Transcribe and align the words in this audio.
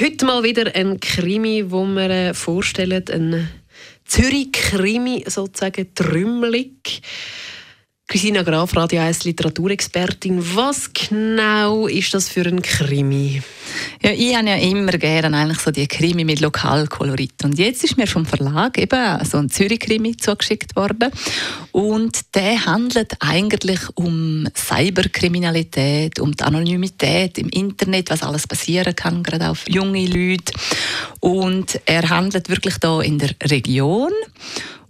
Heute 0.00 0.24
mal 0.24 0.42
wieder 0.42 0.74
ein 0.74 0.98
Krimi, 0.98 1.70
wo 1.70 1.84
wir 1.84 2.08
äh, 2.08 2.32
vorstellen, 2.32 3.04
ein 3.10 3.50
Zürich-Krimi, 4.06 5.24
sozusagen 5.26 5.94
Trümmelig. 5.94 7.02
Christina 8.10 8.42
Graf, 8.42 8.74
Radio 8.74 9.02
1 9.02 9.22
Literaturexpertin. 9.22 10.44
Was 10.56 10.92
genau 10.92 11.86
ist 11.86 12.12
das 12.12 12.28
für 12.28 12.44
ein 12.44 12.60
Krimi? 12.60 13.40
Ja, 14.02 14.10
ich 14.10 14.34
habe 14.34 14.48
ja 14.48 14.56
immer 14.56 14.90
gerne 14.98 15.36
eigentlich 15.36 15.60
so 15.60 15.70
die 15.70 15.86
Krimi 15.86 16.24
mit 16.24 16.40
Lokalkolorit. 16.40 17.44
Und 17.44 17.56
jetzt 17.56 17.84
ist 17.84 17.96
mir 17.96 18.08
vom 18.08 18.26
Verlag 18.26 18.76
eben 18.78 19.24
so 19.24 19.38
ein 19.38 19.48
Zürich-Krimi 19.48 20.16
zugeschickt 20.16 20.74
worden. 20.74 21.12
Und 21.70 22.34
der 22.34 22.66
handelt 22.66 23.14
eigentlich 23.20 23.78
um 23.94 24.48
Cyberkriminalität, 24.56 26.18
um 26.18 26.32
die 26.32 26.42
Anonymität 26.42 27.38
im 27.38 27.48
Internet, 27.48 28.10
was 28.10 28.24
alles 28.24 28.48
passieren 28.48 28.96
kann, 28.96 29.22
gerade 29.22 29.50
auf 29.50 29.68
junge 29.68 30.04
Leute. 30.06 30.52
Und 31.20 31.80
er 31.84 32.08
handelt 32.08 32.48
wirklich 32.48 32.78
da 32.78 33.00
in 33.02 33.20
der 33.20 33.30
Region. 33.44 34.10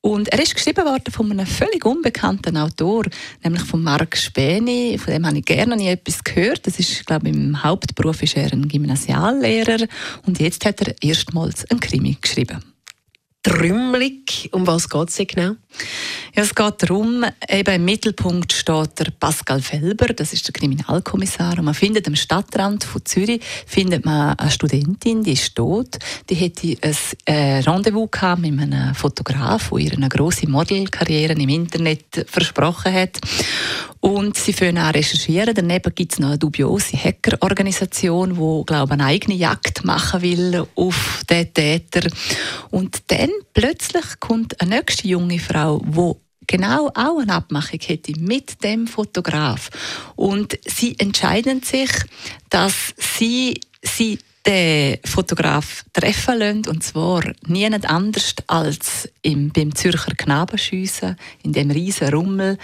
Und 0.00 0.28
er 0.28 0.40
ist 0.40 0.54
geschrieben 0.54 0.84
worden 0.84 1.12
von 1.12 1.30
einem 1.30 1.46
völlig 1.46 1.84
unbekannten 1.84 2.56
Autor, 2.56 3.04
nämlich 3.42 3.62
von 3.62 3.82
Marc 3.82 4.16
Späni. 4.16 4.98
Von 4.98 5.12
dem 5.12 5.26
habe 5.26 5.38
ich 5.38 5.44
gerne 5.44 5.76
nie 5.76 5.88
etwas 5.88 6.22
gehört. 6.22 6.66
Das 6.66 6.78
ist, 6.78 7.04
glaube 7.06 7.28
ich, 7.28 7.34
im 7.34 7.62
Hauptberuf 7.62 8.22
ist 8.22 8.36
er 8.36 8.52
ein 8.52 8.68
Gymnasiallehrer. 8.68 9.86
Und 10.26 10.40
jetzt 10.40 10.64
hat 10.64 10.80
er 10.82 10.94
erstmals 11.02 11.68
einen 11.70 11.80
Krimi 11.80 12.16
geschrieben. 12.20 12.62
Trümmelig, 13.48 14.50
um 14.52 14.66
was 14.66 14.90
geht 14.90 15.08
es 15.08 15.16
genau? 15.26 15.54
Ja, 16.34 16.42
es 16.42 16.54
geht 16.54 16.82
darum, 16.82 17.24
eben 17.48 17.74
im 17.74 17.84
Mittelpunkt 17.84 18.52
steht 18.52 18.98
der 18.98 19.10
Pascal 19.18 19.62
Felber, 19.62 20.08
das 20.08 20.34
ist 20.34 20.46
der 20.46 20.52
Kriminalkommissar. 20.52 21.58
Und 21.58 21.64
man 21.64 21.72
findet 21.74 22.06
am 22.06 22.14
Stadtrand 22.14 22.84
von 22.84 23.04
Zürich 23.06 23.40
findet 23.66 24.04
man 24.04 24.36
eine 24.38 24.50
Studentin, 24.50 25.22
die 25.22 25.32
ist 25.32 25.54
tot. 25.54 25.96
Die 26.28 26.34
hätte 26.34 26.76
ein 26.82 26.96
äh, 27.24 27.60
Rendezvous 27.60 28.10
gehabt 28.10 28.42
mit 28.42 28.60
einem 28.60 28.94
Fotograf, 28.94 29.70
der 29.70 29.78
ihr 29.78 29.92
eine 29.94 30.10
grosse 30.10 30.48
Modelkarriere 30.48 31.32
im 31.32 31.48
Internet 31.48 32.26
versprochen 32.28 32.92
hat. 32.92 33.18
Und 34.00 34.36
sie 34.36 34.52
fangen 34.52 34.78
an 34.78 34.92
recherchieren. 34.92 35.54
Daneben 35.54 35.94
gibt 35.94 36.12
es 36.12 36.18
noch 36.18 36.28
eine 36.28 36.38
dubiose 36.38 36.96
Hackerorganisation, 36.96 38.30
die, 38.30 38.66
glaube 38.66 38.86
ich, 38.86 38.92
eine 38.92 39.04
eigene 39.04 39.34
Jagd 39.34 39.84
machen 39.84 40.22
will 40.22 40.64
auf 40.76 41.22
den 41.28 41.52
Täter. 41.52 42.08
Und 42.70 43.02
dann 43.08 43.30
plötzlich 43.52 44.20
kommt 44.20 44.60
eine 44.60 44.76
nächste 44.76 45.08
junge 45.08 45.38
Frau, 45.38 45.82
die 45.84 46.12
genau 46.46 46.88
auch 46.94 47.18
eine 47.20 47.34
Abmachung 47.34 47.80
hätte 47.80 48.12
mit 48.18 48.62
dem 48.62 48.86
Fotograf. 48.86 49.68
Und 50.16 50.58
sie 50.64 50.98
entscheiden 50.98 51.62
sich, 51.62 51.90
dass 52.50 52.94
sie, 52.96 53.60
sie 53.82 54.18
den 54.46 54.98
Fotograf 55.04 55.84
treffen 55.92 56.38
lassen, 56.38 56.68
und 56.68 56.82
zwar 56.82 57.22
niemand 57.46 57.88
anders 57.90 58.34
als 58.46 59.08
im, 59.20 59.50
beim 59.50 59.74
Zürcher 59.74 60.14
Knabenschiessen, 60.16 61.16
in 61.42 61.52
dem 61.52 61.70
riesen 61.70 62.08
Rummel. 62.08 62.56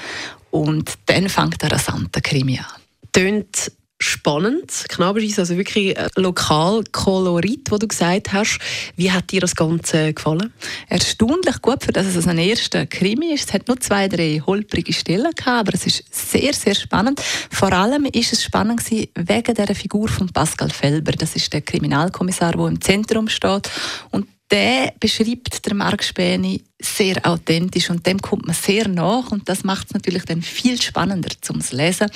Und 0.55 0.98
dann 1.06 1.28
fängt 1.28 1.61
der 1.62 1.73
rasante 1.73 2.20
Krimi 2.20 2.61
an. 2.61 2.80
Tönt 3.11 3.73
spannend. 3.98 4.84
Knabenschiessen, 4.89 5.40
also 5.40 5.56
wirklich 5.56 5.96
lokal 6.14 6.84
Kolorit, 6.92 7.73
wo 7.73 7.77
du 7.77 7.89
gesagt 7.89 8.33
hast. 8.33 8.61
Wie 8.95 9.11
hat 9.11 9.33
dir 9.33 9.40
das 9.40 9.56
Ganze 9.56 10.12
gefallen? 10.12 10.52
Erstaunlich 10.89 11.61
gut, 11.61 11.83
für 11.83 11.90
das 11.90 12.06
es 12.06 12.28
ein 12.28 12.39
erster 12.39 12.86
Krimi 12.86 13.33
ist. 13.33 13.48
Es 13.48 13.52
hat 13.52 13.67
nur 13.67 13.80
zwei, 13.80 14.06
drei 14.06 14.40
holprige 14.46 14.92
Stellen 14.92 15.33
gehabt, 15.34 15.68
aber 15.68 15.74
es 15.74 15.86
ist 15.86 16.05
sehr, 16.12 16.52
sehr 16.52 16.77
spannend. 16.77 17.20
Vor 17.51 17.73
allem 17.73 18.05
ist 18.05 18.33
es 18.33 18.45
spannend 18.45 18.89
wegen 18.89 19.55
der 19.57 19.74
Figur 19.74 20.07
von 20.07 20.28
Pascal 20.28 20.70
Felber. 20.70 21.12
Das 21.12 21.34
ist 21.34 21.52
der 21.52 21.62
Kriminalkommissar, 21.62 22.52
der 22.52 22.67
im 22.67 22.80
Zentrum 22.80 23.28
steht 23.28 23.68
und 24.12 24.28
der 24.54 24.92
beschreibt 25.00 25.66
der 25.66 25.74
Mark 25.74 26.04
Späni 26.04 26.62
sehr 26.80 27.16
authentisch 27.26 27.90
und 27.90 28.06
dem 28.06 28.20
kommt 28.20 28.46
man 28.46 28.54
sehr 28.54 28.86
nach 28.86 29.32
und 29.32 29.48
das 29.48 29.64
macht 29.64 29.88
es 29.88 29.94
natürlich 29.94 30.26
dann 30.26 30.42
viel 30.42 30.80
spannender 30.80 31.30
zum 31.40 31.60
Lesen. 31.72 32.08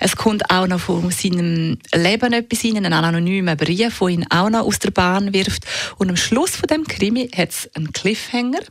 Es 0.00 0.16
kommt 0.16 0.50
auch 0.50 0.66
noch 0.66 0.80
von 0.80 1.08
seinem 1.12 1.78
Leben 1.94 2.32
etwas 2.32 2.64
in 2.64 2.78
einen 2.78 2.92
anonymen 2.92 3.56
Brief, 3.56 3.96
der 4.00 4.08
ihn 4.08 4.26
auch 4.28 4.50
noch 4.50 4.66
aus 4.66 4.80
der 4.80 4.90
Bahn 4.90 5.32
wirft 5.32 5.66
und 5.98 6.08
am 6.08 6.16
Schluss 6.16 6.56
von 6.56 6.66
dem 6.66 6.82
Krimi 6.82 7.28
hat 7.28 7.50
es 7.50 7.70
einen 7.76 7.92
Cliffhanger, 7.92 8.62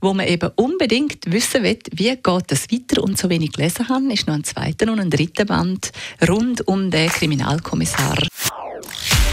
wo 0.00 0.12
man 0.12 0.26
eben 0.26 0.50
unbedingt 0.56 1.30
wissen 1.30 1.62
will, 1.62 1.78
wie 1.92 2.16
geht 2.16 2.52
es 2.52 2.72
weiter 2.72 3.04
und 3.04 3.18
so 3.18 3.30
wenig 3.30 3.52
gelesen 3.52 3.88
haben, 3.88 4.10
ist 4.10 4.26
noch 4.26 4.34
ein 4.34 4.42
zweiter 4.42 4.90
und 4.90 4.98
ein 4.98 5.10
dritter 5.10 5.44
Band 5.44 5.92
rund 6.28 6.66
um 6.66 6.90
den 6.90 7.08
Kriminalkommissar. 7.08 8.18